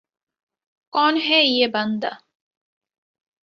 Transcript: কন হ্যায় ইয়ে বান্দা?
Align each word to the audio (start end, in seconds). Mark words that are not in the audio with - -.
কন 0.93 1.13
হ্যায় 1.25 1.47
ইয়ে 1.47 1.67
বান্দা? 1.73 2.11